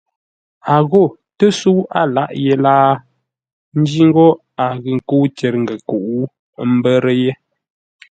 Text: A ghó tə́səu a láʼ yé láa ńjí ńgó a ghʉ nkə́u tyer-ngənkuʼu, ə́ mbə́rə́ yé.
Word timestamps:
A 0.73 0.75
ghó 0.89 1.03
tə́səu 1.37 1.77
a 1.99 2.01
láʼ 2.15 2.31
yé 2.43 2.53
láa 2.65 2.89
ńjí 3.79 4.01
ńgó 4.09 4.25
a 4.63 4.65
ghʉ 4.81 4.91
nkə́u 4.97 5.23
tyer-ngənkuʼu, 5.37 6.13
ə́ 6.59 6.65
mbə́rə́ 6.77 7.13
yé. 7.21 7.31